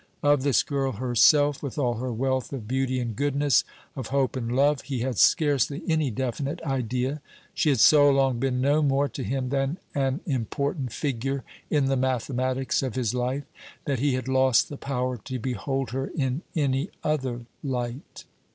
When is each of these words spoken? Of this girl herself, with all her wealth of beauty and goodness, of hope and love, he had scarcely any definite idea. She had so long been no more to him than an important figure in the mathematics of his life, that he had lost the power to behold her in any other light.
Of 0.23 0.41
this 0.41 0.63
girl 0.63 0.93
herself, 0.93 1.61
with 1.61 1.77
all 1.77 1.97
her 1.97 2.11
wealth 2.11 2.51
of 2.53 2.67
beauty 2.67 2.99
and 2.99 3.15
goodness, 3.15 3.63
of 3.95 4.07
hope 4.07 4.35
and 4.35 4.51
love, 4.51 4.81
he 4.81 5.01
had 5.01 5.19
scarcely 5.19 5.83
any 5.87 6.09
definite 6.09 6.59
idea. 6.63 7.21
She 7.53 7.69
had 7.69 7.79
so 7.79 8.09
long 8.09 8.39
been 8.39 8.59
no 8.59 8.81
more 8.81 9.07
to 9.09 9.23
him 9.23 9.49
than 9.49 9.77
an 9.93 10.21
important 10.25 10.91
figure 10.91 11.43
in 11.69 11.85
the 11.85 11.97
mathematics 11.97 12.81
of 12.81 12.95
his 12.95 13.13
life, 13.13 13.43
that 13.85 13.99
he 13.99 14.15
had 14.15 14.27
lost 14.27 14.69
the 14.69 14.77
power 14.77 15.17
to 15.17 15.37
behold 15.37 15.91
her 15.91 16.07
in 16.07 16.41
any 16.55 16.89
other 17.03 17.41
light. 17.63 18.25